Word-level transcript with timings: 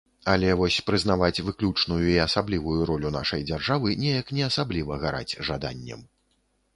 Але 0.31 0.47
вось 0.59 0.75
прызнаваць 0.85 1.43
выключную 1.49 1.97
і 2.13 2.15
асаблівую 2.23 2.77
ролю 2.91 3.11
нашай 3.17 3.45
дзяржавы 3.49 3.93
неяк 4.05 4.31
не 4.39 4.43
асабліва 4.49 4.97
гараць 5.05 5.39
жаданнем. 5.51 6.01